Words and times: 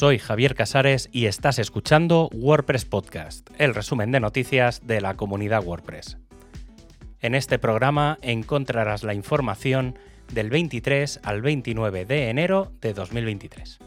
Soy 0.00 0.18
Javier 0.18 0.54
Casares 0.54 1.10
y 1.12 1.26
estás 1.26 1.58
escuchando 1.58 2.30
WordPress 2.32 2.86
Podcast, 2.86 3.50
el 3.58 3.74
resumen 3.74 4.10
de 4.12 4.18
noticias 4.18 4.86
de 4.86 5.02
la 5.02 5.14
comunidad 5.14 5.62
WordPress. 5.62 6.16
En 7.20 7.34
este 7.34 7.58
programa 7.58 8.18
encontrarás 8.22 9.02
la 9.02 9.12
información 9.12 9.98
del 10.32 10.48
23 10.48 11.20
al 11.22 11.42
29 11.42 12.06
de 12.06 12.30
enero 12.30 12.72
de 12.80 12.94
2023. 12.94 13.78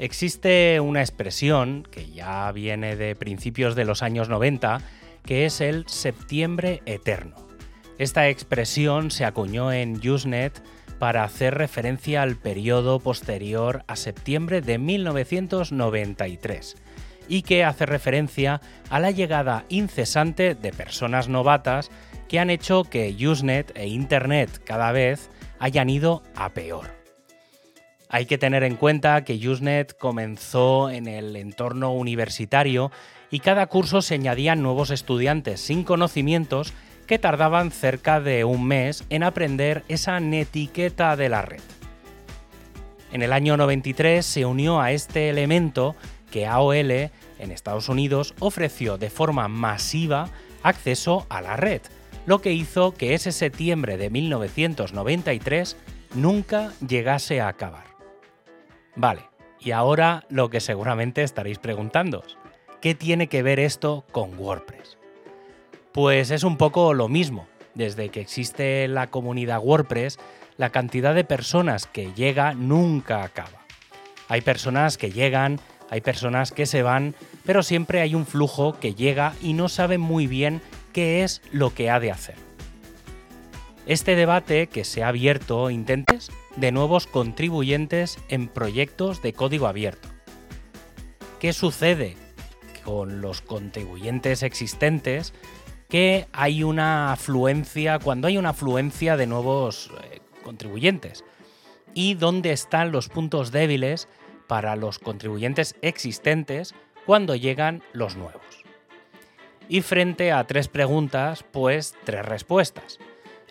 Existe 0.00 0.80
una 0.80 1.00
expresión 1.00 1.86
que 1.88 2.10
ya 2.10 2.50
viene 2.50 2.96
de 2.96 3.14
principios 3.14 3.76
de 3.76 3.84
los 3.84 4.02
años 4.02 4.28
90 4.28 4.80
que 5.24 5.46
es 5.46 5.60
el 5.60 5.86
septiembre 5.86 6.82
eterno. 6.86 7.36
Esta 7.98 8.28
expresión 8.28 9.12
se 9.12 9.24
acuñó 9.24 9.70
en 9.70 10.00
Usenet 10.10 10.60
para 10.98 11.24
hacer 11.24 11.54
referencia 11.54 12.22
al 12.22 12.36
periodo 12.36 13.00
posterior 13.00 13.84
a 13.86 13.96
septiembre 13.96 14.60
de 14.60 14.78
1993 14.78 16.76
y 17.28 17.42
que 17.42 17.64
hace 17.64 17.86
referencia 17.86 18.60
a 18.90 19.00
la 19.00 19.10
llegada 19.10 19.64
incesante 19.68 20.54
de 20.54 20.72
personas 20.72 21.28
novatas 21.28 21.90
que 22.28 22.38
han 22.38 22.50
hecho 22.50 22.84
que 22.84 23.14
Usenet 23.20 23.72
e 23.76 23.86
Internet 23.86 24.62
cada 24.64 24.92
vez 24.92 25.30
hayan 25.58 25.90
ido 25.90 26.22
a 26.34 26.50
peor. 26.50 26.98
Hay 28.10 28.24
que 28.26 28.38
tener 28.38 28.62
en 28.64 28.76
cuenta 28.76 29.22
que 29.24 29.48
Usenet 29.48 29.96
comenzó 29.98 30.88
en 30.90 31.06
el 31.06 31.36
entorno 31.36 31.92
universitario 31.92 32.90
y 33.30 33.40
cada 33.40 33.66
curso 33.66 34.00
se 34.00 34.14
añadían 34.14 34.62
nuevos 34.62 34.90
estudiantes 34.90 35.60
sin 35.60 35.84
conocimientos 35.84 36.72
que 37.08 37.18
tardaban 37.18 37.72
cerca 37.72 38.20
de 38.20 38.44
un 38.44 38.68
mes 38.68 39.04
en 39.10 39.24
aprender 39.24 39.82
esa 39.88 40.20
netiqueta 40.20 41.16
de 41.16 41.28
la 41.30 41.42
red. 41.42 41.62
En 43.10 43.22
el 43.22 43.32
año 43.32 43.56
93 43.56 44.24
se 44.24 44.44
unió 44.44 44.80
a 44.80 44.92
este 44.92 45.30
elemento 45.30 45.96
que 46.30 46.46
AOL 46.46 46.90
en 46.90 47.10
Estados 47.50 47.88
Unidos 47.88 48.34
ofreció 48.38 48.98
de 48.98 49.08
forma 49.08 49.48
masiva 49.48 50.28
acceso 50.62 51.26
a 51.30 51.40
la 51.40 51.56
red, 51.56 51.80
lo 52.26 52.42
que 52.42 52.52
hizo 52.52 52.92
que 52.92 53.14
ese 53.14 53.32
septiembre 53.32 53.96
de 53.96 54.10
1993 54.10 55.78
nunca 56.14 56.72
llegase 56.86 57.40
a 57.40 57.48
acabar. 57.48 57.86
Vale, 58.94 59.22
y 59.58 59.70
ahora 59.70 60.26
lo 60.28 60.50
que 60.50 60.60
seguramente 60.60 61.22
estaréis 61.22 61.58
preguntando, 61.58 62.22
¿qué 62.82 62.94
tiene 62.94 63.28
que 63.28 63.42
ver 63.42 63.60
esto 63.60 64.04
con 64.12 64.38
WordPress? 64.38 64.98
Pues 65.98 66.30
es 66.30 66.44
un 66.44 66.56
poco 66.56 66.94
lo 66.94 67.08
mismo. 67.08 67.48
Desde 67.74 68.08
que 68.10 68.20
existe 68.20 68.86
la 68.86 69.08
comunidad 69.08 69.58
WordPress, 69.60 70.20
la 70.56 70.70
cantidad 70.70 71.12
de 71.12 71.24
personas 71.24 71.88
que 71.88 72.12
llega 72.14 72.54
nunca 72.54 73.24
acaba. 73.24 73.66
Hay 74.28 74.42
personas 74.42 74.96
que 74.96 75.10
llegan, 75.10 75.58
hay 75.90 76.00
personas 76.00 76.52
que 76.52 76.66
se 76.66 76.84
van, 76.84 77.16
pero 77.44 77.64
siempre 77.64 78.00
hay 78.00 78.14
un 78.14 78.26
flujo 78.26 78.78
que 78.78 78.94
llega 78.94 79.34
y 79.42 79.54
no 79.54 79.68
sabe 79.68 79.98
muy 79.98 80.28
bien 80.28 80.62
qué 80.92 81.24
es 81.24 81.42
lo 81.50 81.74
que 81.74 81.90
ha 81.90 81.98
de 81.98 82.12
hacer. 82.12 82.36
Este 83.86 84.14
debate 84.14 84.68
que 84.68 84.84
se 84.84 85.02
ha 85.02 85.08
abierto 85.08 85.68
intentes 85.68 86.30
de 86.54 86.70
nuevos 86.70 87.08
contribuyentes 87.08 88.20
en 88.28 88.46
proyectos 88.46 89.20
de 89.20 89.32
código 89.32 89.66
abierto. 89.66 90.08
¿Qué 91.40 91.52
sucede 91.52 92.16
con 92.84 93.20
los 93.20 93.40
contribuyentes 93.40 94.44
existentes 94.44 95.34
que 95.88 96.26
hay 96.32 96.62
una 96.62 97.12
afluencia, 97.12 97.98
cuando 97.98 98.28
hay 98.28 98.36
una 98.36 98.50
afluencia 98.50 99.16
de 99.16 99.26
nuevos 99.26 99.90
eh, 100.04 100.20
contribuyentes. 100.42 101.24
Y 101.94 102.14
dónde 102.14 102.52
están 102.52 102.92
los 102.92 103.08
puntos 103.08 103.50
débiles 103.50 104.08
para 104.46 104.76
los 104.76 104.98
contribuyentes 104.98 105.74
existentes 105.82 106.74
cuando 107.06 107.34
llegan 107.34 107.82
los 107.92 108.16
nuevos. 108.16 108.42
Y 109.68 109.80
frente 109.82 110.32
a 110.32 110.44
tres 110.44 110.68
preguntas, 110.68 111.44
pues 111.50 111.94
tres 112.04 112.24
respuestas. 112.24 112.98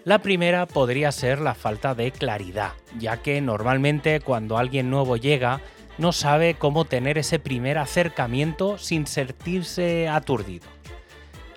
La 0.03 0.19
primera 0.19 0.65
podría 0.67 1.11
ser 1.11 1.39
la 1.39 1.53
falta 1.53 1.93
de 1.93 2.11
claridad, 2.11 2.73
ya 2.97 3.17
que 3.17 3.41
normalmente 3.41 4.21
cuando 4.21 4.57
alguien 4.57 4.89
nuevo 4.89 5.17
llega 5.17 5.59
no 5.97 6.11
sabe 6.13 6.53
cómo 6.53 6.85
tener 6.85 7.17
ese 7.17 7.39
primer 7.39 7.77
acercamiento 7.77 8.77
sin 8.77 9.07
sentirse 9.07 10.07
aturdido. 10.07 10.76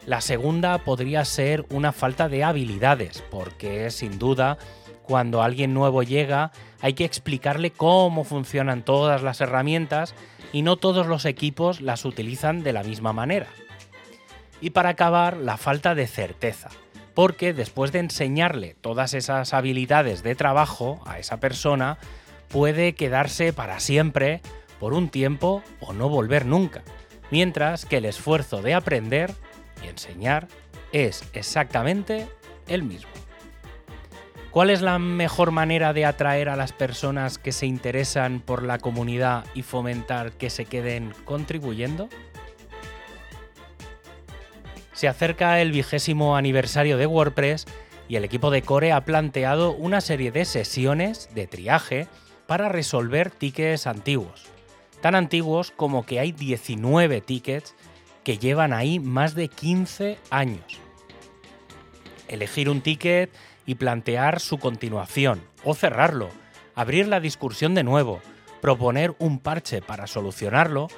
La 0.06 0.20
segunda 0.20 0.78
podría 0.78 1.24
ser 1.24 1.66
una 1.70 1.92
falta 1.92 2.28
de 2.28 2.42
habilidades, 2.42 3.22
porque 3.30 3.90
sin 3.90 4.18
duda 4.18 4.58
cuando 5.02 5.42
alguien 5.42 5.74
nuevo 5.74 6.02
llega 6.02 6.52
hay 6.80 6.94
que 6.94 7.04
explicarle 7.04 7.70
cómo 7.70 8.24
funcionan 8.24 8.84
todas 8.84 9.22
las 9.22 9.40
herramientas 9.40 10.14
y 10.52 10.62
no 10.62 10.76
todos 10.76 11.06
los 11.06 11.24
equipos 11.24 11.80
las 11.80 12.04
utilizan 12.04 12.62
de 12.62 12.72
la 12.72 12.82
misma 12.82 13.12
manera. 13.12 13.48
Y 14.60 14.70
para 14.70 14.90
acabar, 14.90 15.36
la 15.36 15.56
falta 15.56 15.94
de 15.94 16.06
certeza, 16.06 16.68
porque 17.14 17.52
después 17.52 17.92
de 17.92 17.98
enseñarle 17.98 18.76
todas 18.80 19.14
esas 19.14 19.52
habilidades 19.52 20.22
de 20.22 20.34
trabajo 20.34 21.00
a 21.06 21.18
esa 21.18 21.40
persona, 21.40 21.98
puede 22.48 22.94
quedarse 22.94 23.52
para 23.52 23.80
siempre, 23.80 24.40
por 24.78 24.94
un 24.94 25.08
tiempo 25.08 25.62
o 25.80 25.92
no 25.92 26.08
volver 26.08 26.46
nunca, 26.46 26.82
mientras 27.30 27.84
que 27.84 27.98
el 27.98 28.06
esfuerzo 28.06 28.62
de 28.62 28.74
aprender 28.74 29.34
y 29.82 29.88
enseñar 29.88 30.48
es 30.92 31.22
exactamente 31.32 32.28
el 32.66 32.82
mismo. 32.82 33.10
¿Cuál 34.50 34.70
es 34.70 34.82
la 34.82 34.98
mejor 34.98 35.52
manera 35.52 35.92
de 35.92 36.04
atraer 36.04 36.48
a 36.48 36.56
las 36.56 36.72
personas 36.72 37.38
que 37.38 37.52
se 37.52 37.66
interesan 37.66 38.40
por 38.40 38.64
la 38.64 38.78
comunidad 38.78 39.44
y 39.54 39.62
fomentar 39.62 40.32
que 40.32 40.50
se 40.50 40.64
queden 40.64 41.12
contribuyendo? 41.24 42.08
Se 44.92 45.06
acerca 45.06 45.60
el 45.60 45.70
vigésimo 45.70 46.36
aniversario 46.36 46.98
de 46.98 47.06
WordPress 47.06 47.66
y 48.08 48.16
el 48.16 48.24
equipo 48.24 48.50
de 48.50 48.62
Core 48.62 48.90
ha 48.90 49.04
planteado 49.04 49.72
una 49.72 50.00
serie 50.00 50.32
de 50.32 50.44
sesiones 50.44 51.28
de 51.32 51.46
triaje 51.46 52.08
para 52.48 52.68
resolver 52.68 53.30
tickets 53.30 53.86
antiguos. 53.86 54.46
Tan 55.00 55.14
antiguos 55.14 55.70
como 55.70 56.04
que 56.04 56.18
hay 56.18 56.32
19 56.32 57.20
tickets 57.20 57.76
que 58.24 58.38
llevan 58.38 58.72
ahí 58.72 58.98
más 58.98 59.34
de 59.34 59.48
15 59.48 60.18
años. 60.30 60.78
Elegir 62.28 62.68
un 62.68 62.80
ticket 62.80 63.30
y 63.66 63.76
plantear 63.76 64.40
su 64.40 64.58
continuación 64.58 65.42
o 65.64 65.74
cerrarlo, 65.74 66.28
abrir 66.74 67.08
la 67.08 67.20
discusión 67.20 67.74
de 67.74 67.82
nuevo, 67.82 68.20
proponer 68.60 69.14
un 69.18 69.38
parche 69.38 69.82
para 69.82 70.06
solucionarlo, 70.06 70.88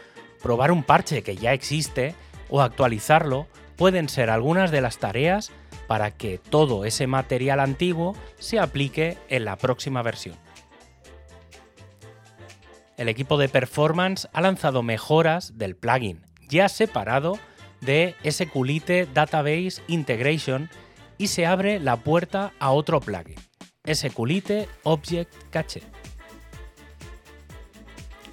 probar 0.42 0.72
un 0.72 0.82
parche 0.82 1.22
que 1.22 1.36
ya 1.36 1.52
existe 1.52 2.14
o 2.50 2.60
actualizarlo 2.60 3.46
pueden 3.76 4.08
ser 4.08 4.30
algunas 4.30 4.70
de 4.70 4.80
las 4.80 4.98
tareas 4.98 5.50
para 5.86 6.10
que 6.10 6.38
todo 6.38 6.84
ese 6.84 7.06
material 7.06 7.60
antiguo 7.60 8.14
se 8.38 8.58
aplique 8.58 9.18
en 9.28 9.44
la 9.44 9.56
próxima 9.56 10.02
versión. 10.02 10.36
El 12.96 13.08
equipo 13.08 13.38
de 13.38 13.48
performance 13.48 14.28
ha 14.32 14.40
lanzado 14.40 14.82
mejoras 14.82 15.58
del 15.58 15.74
plugin 15.76 16.31
ya 16.52 16.68
separado 16.68 17.38
de 17.80 18.14
SQLite 18.30 19.06
Database 19.06 19.82
Integration 19.88 20.68
y 21.16 21.28
se 21.28 21.46
abre 21.46 21.80
la 21.80 21.96
puerta 21.96 22.52
a 22.60 22.72
otro 22.72 23.00
plugin, 23.00 23.36
SQLite 23.90 24.68
Object 24.82 25.32
Cache. 25.50 25.82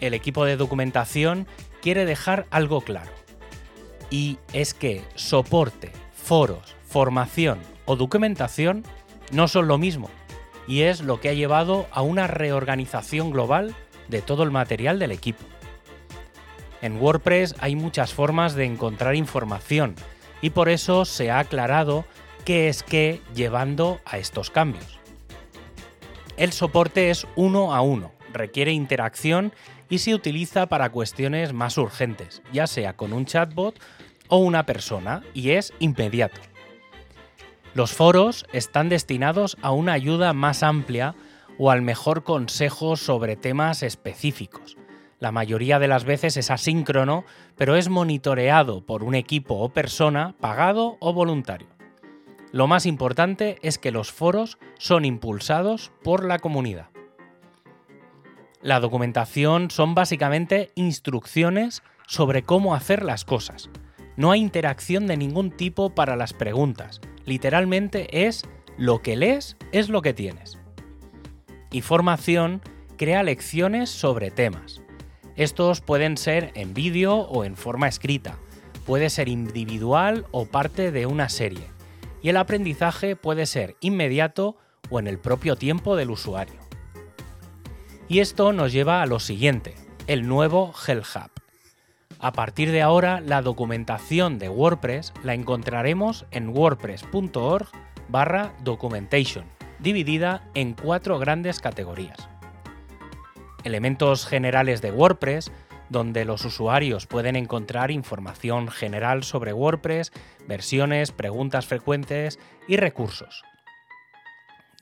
El 0.02 0.14
equipo 0.14 0.44
de 0.46 0.58
documentación 0.58 1.48
quiere 1.82 2.06
dejar 2.06 2.46
algo 2.52 2.82
claro, 2.82 3.12
y 4.10 4.38
es 4.52 4.74
que 4.74 5.02
soporte, 5.16 5.92
foros, 6.14 6.76
formación 6.86 7.60
o 7.86 7.96
documentación 7.96 8.84
no 9.32 9.48
son 9.48 9.68
lo 9.68 9.78
mismo, 9.78 10.10
y 10.68 10.82
es 10.82 11.02
lo 11.02 11.22
que 11.22 11.30
ha 11.30 11.34
llevado 11.34 11.88
a 11.92 12.02
una 12.02 12.28
reorganización 12.28 13.32
global 13.32 13.76
de 14.10 14.22
todo 14.22 14.44
el 14.44 14.52
material 14.52 15.00
del 15.00 15.12
equipo. 15.12 15.44
En 16.82 17.02
WordPress 17.02 17.56
hay 17.60 17.76
muchas 17.76 18.14
formas 18.14 18.56
de 18.56 18.66
encontrar 18.66 19.16
información 19.16 19.96
y 20.42 20.52
por 20.52 20.70
eso 20.70 21.06
se 21.06 21.32
ha 21.32 21.40
aclarado 21.40 22.06
qué 22.46 22.70
es 22.70 22.84
qué 22.84 23.22
llevando 23.36 24.00
a 24.06 24.18
estos 24.18 24.50
cambios. 24.50 25.00
El 26.38 26.54
soporte 26.54 27.10
es 27.10 27.28
uno 27.36 27.76
a 27.76 27.82
uno, 27.82 28.14
requiere 28.32 28.72
interacción 28.72 29.52
y 29.90 30.00
se 30.00 30.14
utiliza 30.14 30.68
para 30.68 30.90
cuestiones 30.90 31.52
más 31.52 31.78
urgentes, 31.78 32.42
ya 32.54 32.68
sea 32.68 32.96
con 32.96 33.12
un 33.12 33.26
chatbot 33.26 33.78
o 34.30 34.38
una 34.38 34.66
persona, 34.66 35.24
y 35.34 35.52
es 35.52 35.74
inmediato. 35.80 36.40
Los 37.74 37.92
foros 37.92 38.46
están 38.54 38.88
destinados 38.90 39.58
a 39.62 39.72
una 39.72 39.94
ayuda 39.94 40.34
más 40.34 40.64
amplia 40.64 41.16
o 41.58 41.72
al 41.72 41.82
mejor 41.82 42.24
consejo 42.24 42.96
sobre 42.96 43.36
temas 43.36 43.84
específicos, 43.84 44.78
la 45.20 45.32
mayoría 45.32 45.80
de 45.80 45.88
las 45.88 46.06
veces 46.06 46.38
es 46.38 46.50
asíncrono, 46.50 47.26
pero 47.58 47.76
es 47.76 47.90
monitoreado 47.90 48.86
por 48.86 49.04
un 49.04 49.16
equipo 49.16 49.56
o 49.56 49.70
persona 49.70 50.36
pagado 50.40 50.98
o 51.00 51.14
voluntario. 51.14 51.68
Lo 52.52 52.68
más 52.68 52.86
importante 52.86 53.58
es 53.62 53.78
que 53.78 53.92
los 53.92 54.12
foros 54.12 54.58
son 54.78 55.06
impulsados 55.06 55.92
por 56.04 56.26
la 56.26 56.40
comunidad. 56.40 56.88
La 58.62 58.80
documentación 58.80 59.70
son 59.72 59.94
básicamente 59.94 60.72
instrucciones 60.76 61.84
sobre 62.08 62.44
cómo 62.44 62.74
hacer 62.74 63.04
las 63.04 63.24
cosas. 63.24 63.70
No 64.18 64.32
hay 64.32 64.42
interacción 64.42 65.06
de 65.06 65.16
ningún 65.16 65.52
tipo 65.52 65.92
para 65.92 66.16
las 66.16 66.34
preguntas. 66.34 67.00
Literalmente 67.26 68.26
es 68.26 68.44
lo 68.78 69.02
que 69.02 69.16
lees 69.16 69.58
es 69.72 69.90
lo 69.90 70.02
que 70.02 70.14
tienes. 70.14 70.58
Y 71.72 71.82
formación 71.82 72.62
crea 72.98 73.24
lecciones 73.24 73.90
sobre 73.90 74.32
temas. 74.32 74.82
Estos 75.40 75.80
pueden 75.80 76.18
ser 76.18 76.52
en 76.56 76.74
vídeo 76.74 77.16
o 77.16 77.46
en 77.46 77.56
forma 77.56 77.88
escrita, 77.88 78.38
puede 78.86 79.10
ser 79.10 79.30
individual 79.30 80.26
o 80.32 80.46
parte 80.46 80.92
de 80.92 81.06
una 81.06 81.30
serie, 81.30 81.64
y 82.22 82.28
el 82.28 82.36
aprendizaje 82.36 83.16
puede 83.16 83.46
ser 83.46 83.78
inmediato 83.80 84.58
o 84.90 85.00
en 85.00 85.08
el 85.08 85.18
propio 85.18 85.56
tiempo 85.56 85.96
del 85.96 86.10
usuario. 86.10 86.60
Y 88.10 88.20
esto 88.20 88.52
nos 88.52 88.74
lleva 88.74 89.02
a 89.02 89.06
lo 89.06 89.22
siguiente, 89.22 89.76
el 90.08 90.28
nuevo 90.28 90.74
Hell 90.86 91.04
Hub. 91.16 91.32
A 92.20 92.34
partir 92.34 92.70
de 92.72 92.82
ahora, 92.82 93.22
la 93.22 93.42
documentación 93.42 94.40
de 94.40 94.50
WordPress 94.50 95.14
la 95.24 95.36
encontraremos 95.36 96.26
en 96.32 96.50
wordpress.org 96.50 97.70
barra 98.10 98.54
documentation, 98.66 99.46
dividida 99.80 100.50
en 100.54 100.74
cuatro 100.74 101.18
grandes 101.18 101.62
categorías 101.62 102.28
elementos 103.64 104.26
generales 104.26 104.82
de 104.82 104.92
WordPress, 104.92 105.52
donde 105.90 106.26
los 106.26 106.46
usuarios 106.46 107.08
pueden 107.08 107.36
encontrar 107.36 107.92
información 107.92 108.70
general 108.70 109.24
sobre 109.24 109.54
WordPress, 109.54 110.12
versiones, 110.48 111.12
preguntas 111.12 111.66
frecuentes 111.66 112.40
y 112.68 112.78
recursos. 112.78 113.44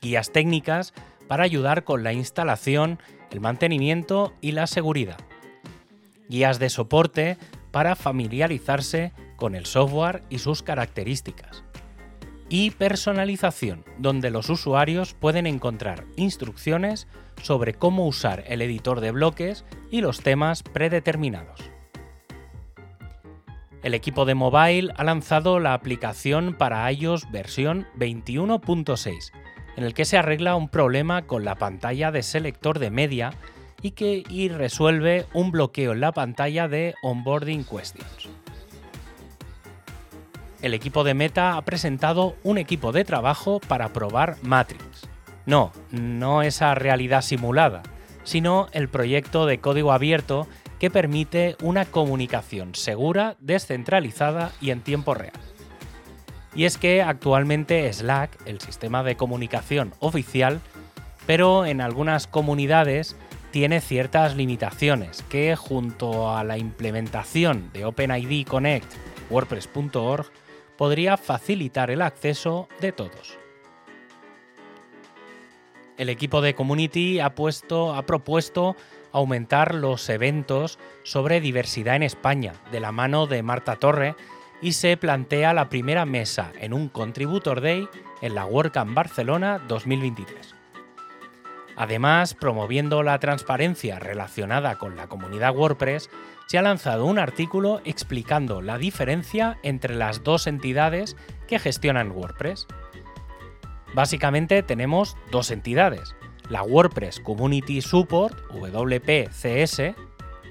Guías 0.00 0.30
técnicas 0.30 0.92
para 1.26 1.44
ayudar 1.44 1.84
con 1.84 2.04
la 2.04 2.12
instalación, 2.12 2.98
el 3.30 3.40
mantenimiento 3.40 4.32
y 4.40 4.52
la 4.52 4.66
seguridad. 4.66 5.18
Guías 6.28 6.58
de 6.58 6.70
soporte 6.70 7.38
para 7.70 7.96
familiarizarse 7.96 9.12
con 9.36 9.54
el 9.54 9.66
software 9.66 10.22
y 10.28 10.38
sus 10.38 10.62
características. 10.62 11.64
Y 12.48 12.70
personalización, 12.70 13.84
donde 13.98 14.30
los 14.30 14.48
usuarios 14.48 15.14
pueden 15.14 15.46
encontrar 15.46 16.04
instrucciones 16.16 17.06
sobre 17.42 17.74
cómo 17.74 18.06
usar 18.06 18.44
el 18.46 18.62
editor 18.62 19.00
de 19.00 19.10
bloques 19.10 19.64
y 19.90 20.00
los 20.00 20.20
temas 20.20 20.62
predeterminados. 20.62 21.70
El 23.82 23.94
equipo 23.94 24.24
de 24.24 24.34
mobile 24.34 24.92
ha 24.96 25.04
lanzado 25.04 25.60
la 25.60 25.72
aplicación 25.72 26.54
para 26.54 26.90
iOS 26.90 27.30
versión 27.30 27.86
21.6, 27.96 29.30
en 29.76 29.84
el 29.84 29.94
que 29.94 30.04
se 30.04 30.18
arregla 30.18 30.56
un 30.56 30.68
problema 30.68 31.26
con 31.26 31.44
la 31.44 31.54
pantalla 31.54 32.10
de 32.10 32.24
selector 32.24 32.80
de 32.80 32.90
media 32.90 33.34
y 33.80 33.92
que 33.92 34.24
y 34.28 34.48
resuelve 34.48 35.26
un 35.32 35.52
bloqueo 35.52 35.92
en 35.92 36.00
la 36.00 36.12
pantalla 36.12 36.66
de 36.66 36.94
Onboarding 37.02 37.64
Questions. 37.64 38.27
El 40.60 40.74
equipo 40.74 41.04
de 41.04 41.14
Meta 41.14 41.56
ha 41.56 41.62
presentado 41.62 42.36
un 42.42 42.58
equipo 42.58 42.90
de 42.90 43.04
trabajo 43.04 43.60
para 43.60 43.92
probar 43.92 44.36
Matrix, 44.42 45.08
no, 45.46 45.72
no 45.92 46.42
esa 46.42 46.74
realidad 46.74 47.22
simulada, 47.22 47.82
sino 48.24 48.68
el 48.72 48.88
proyecto 48.88 49.46
de 49.46 49.60
código 49.60 49.92
abierto 49.92 50.48
que 50.78 50.90
permite 50.90 51.56
una 51.62 51.84
comunicación 51.84 52.74
segura, 52.74 53.36
descentralizada 53.40 54.52
y 54.60 54.70
en 54.70 54.80
tiempo 54.80 55.14
real. 55.14 55.32
Y 56.54 56.64
es 56.64 56.76
que 56.76 57.02
actualmente 57.02 57.90
Slack, 57.92 58.36
el 58.46 58.60
sistema 58.60 59.02
de 59.02 59.16
comunicación 59.16 59.94
oficial, 60.00 60.60
pero 61.26 61.66
en 61.66 61.80
algunas 61.80 62.26
comunidades 62.26 63.16
tiene 63.52 63.80
ciertas 63.80 64.36
limitaciones 64.36 65.22
que 65.28 65.56
junto 65.56 66.34
a 66.36 66.44
la 66.44 66.58
implementación 66.58 67.70
de 67.72 67.84
OpenID 67.84 68.46
Connect 68.46 68.92
WordPress.org 69.30 70.26
podría 70.78 71.18
facilitar 71.18 71.90
el 71.90 72.00
acceso 72.00 72.68
de 72.80 72.92
todos 72.92 73.38
el 75.98 76.08
equipo 76.08 76.40
de 76.40 76.54
Community 76.54 77.20
ha, 77.20 77.34
puesto, 77.34 77.94
ha 77.94 78.06
propuesto 78.06 78.76
aumentar 79.12 79.74
los 79.74 80.08
eventos 80.08 80.78
sobre 81.02 81.40
diversidad 81.40 81.96
en 81.96 82.04
España, 82.04 82.54
de 82.72 82.80
la 82.80 82.92
mano 82.92 83.26
de 83.26 83.42
Marta 83.42 83.76
Torre, 83.76 84.14
y 84.62 84.72
se 84.72 84.96
plantea 84.96 85.52
la 85.52 85.68
primera 85.68 86.06
mesa 86.06 86.52
en 86.60 86.72
un 86.72 86.88
Contributor 86.88 87.60
Day 87.60 87.88
en 88.22 88.34
la 88.34 88.46
WordCamp 88.46 88.94
Barcelona 88.94 89.60
2023. 89.68 90.57
Además, 91.78 92.34
promoviendo 92.34 93.02
la 93.02 93.18
transparencia 93.18 93.98
relacionada 93.98 94.76
con 94.76 94.96
la 94.96 95.06
comunidad 95.06 95.56
WordPress, 95.56 96.10
se 96.46 96.58
ha 96.58 96.62
lanzado 96.62 97.06
un 97.06 97.18
artículo 97.18 97.80
explicando 97.84 98.60
la 98.60 98.76
diferencia 98.76 99.58
entre 99.62 99.94
las 99.94 100.22
dos 100.24 100.46
entidades 100.46 101.16
que 101.46 101.58
gestionan 101.58 102.10
WordPress, 102.10 102.66
Básicamente 103.94 104.62
tenemos 104.62 105.16
dos 105.30 105.50
entidades, 105.50 106.14
la 106.48 106.62
WordPress 106.62 107.20
Community 107.20 107.80
Support, 107.80 108.36
WPCS, 108.52 109.94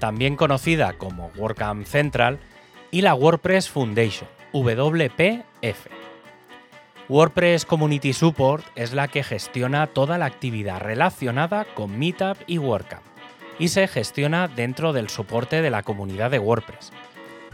también 0.00 0.36
conocida 0.36 0.94
como 0.94 1.30
WordCamp 1.36 1.86
Central, 1.86 2.40
y 2.90 3.02
la 3.02 3.14
WordPress 3.14 3.68
Foundation, 3.68 4.28
WPF. 4.52 6.07
WordPress 7.10 7.64
Community 7.64 8.12
Support 8.12 8.66
es 8.74 8.92
la 8.92 9.08
que 9.08 9.22
gestiona 9.22 9.86
toda 9.86 10.18
la 10.18 10.26
actividad 10.26 10.78
relacionada 10.78 11.64
con 11.64 11.98
Meetup 11.98 12.36
y 12.46 12.58
WordCamp, 12.58 13.02
y 13.58 13.68
se 13.68 13.88
gestiona 13.88 14.46
dentro 14.46 14.92
del 14.92 15.08
soporte 15.08 15.62
de 15.62 15.70
la 15.70 15.82
comunidad 15.82 16.30
de 16.30 16.38
WordPress. 16.38 16.92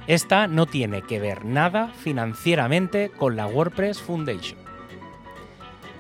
Esta 0.08 0.48
no 0.48 0.66
tiene 0.66 1.02
que 1.02 1.20
ver 1.20 1.44
nada 1.44 1.92
financieramente 1.96 3.10
con 3.10 3.36
la 3.36 3.46
WordPress 3.46 4.02
Foundation. 4.02 4.58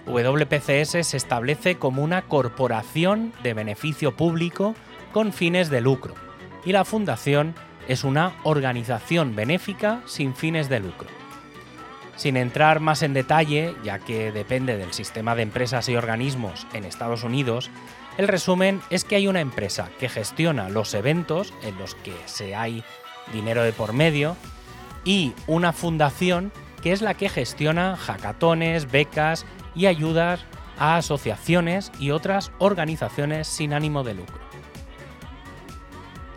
WPCS 0.06 1.06
se 1.06 1.16
establece 1.16 1.76
como 1.76 2.02
una 2.02 2.22
corporación 2.22 3.32
de 3.44 3.54
beneficio 3.54 4.16
público 4.16 4.74
con 5.12 5.32
fines 5.32 5.70
de 5.70 5.80
lucro 5.80 6.14
y 6.64 6.72
la 6.72 6.84
fundación 6.84 7.54
es 7.86 8.02
una 8.02 8.34
organización 8.42 9.36
benéfica 9.36 10.02
sin 10.06 10.34
fines 10.34 10.68
de 10.68 10.80
lucro. 10.80 11.23
Sin 12.16 12.36
entrar 12.36 12.80
más 12.80 13.02
en 13.02 13.12
detalle, 13.12 13.74
ya 13.82 13.98
que 13.98 14.30
depende 14.32 14.76
del 14.76 14.92
sistema 14.92 15.34
de 15.34 15.42
empresas 15.42 15.88
y 15.88 15.96
organismos 15.96 16.66
en 16.72 16.84
Estados 16.84 17.24
Unidos, 17.24 17.70
el 18.16 18.28
resumen 18.28 18.80
es 18.90 19.04
que 19.04 19.16
hay 19.16 19.26
una 19.26 19.40
empresa 19.40 19.90
que 19.98 20.08
gestiona 20.08 20.68
los 20.68 20.94
eventos 20.94 21.52
en 21.62 21.76
los 21.78 21.96
que 21.96 22.14
se 22.26 22.54
hay 22.54 22.84
dinero 23.32 23.62
de 23.62 23.72
por 23.72 23.92
medio 23.92 24.36
y 25.04 25.32
una 25.46 25.72
fundación 25.72 26.52
que 26.82 26.92
es 26.92 27.02
la 27.02 27.14
que 27.14 27.28
gestiona 27.28 27.96
hackatones, 27.96 28.90
becas 28.90 29.46
y 29.74 29.86
ayudas 29.86 30.44
a 30.78 30.96
asociaciones 30.96 31.90
y 31.98 32.10
otras 32.10 32.52
organizaciones 32.58 33.48
sin 33.48 33.72
ánimo 33.72 34.04
de 34.04 34.14
lucro. 34.14 34.38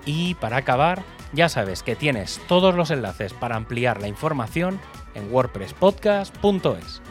Y 0.05 0.35
para 0.35 0.57
acabar, 0.57 1.03
ya 1.33 1.49
sabes 1.49 1.83
que 1.83 1.95
tienes 1.95 2.39
todos 2.47 2.73
los 2.73 2.91
enlaces 2.91 3.33
para 3.33 3.57
ampliar 3.57 4.01
la 4.01 4.07
información 4.07 4.79
en 5.17 5.33
wordpresspodcast.es. 5.33 7.01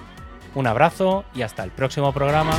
Un 0.55 0.67
abrazo 0.67 1.25
y 1.35 1.43
hasta 1.43 1.65
el 1.65 1.71
próximo 1.71 2.13
programa. 2.13 2.55